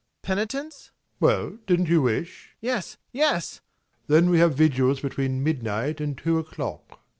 Penitence? 0.23 0.89
ABBÉ. 0.89 1.19
Well, 1.19 1.49
didn't 1.67 1.87
you 1.87 2.01
wish 2.01 2.55
MAURICE. 2.63 2.97
Yes, 2.97 2.97
yes! 3.11 3.55
ABBÉ. 3.55 4.07
Then 4.07 4.29
we 4.31 4.39
have 4.39 4.55
vigils 4.55 4.99
between 4.99 5.43
midnight 5.43 6.01
and 6.01 6.17
two 6.17 6.39
o'clock. 6.39 6.99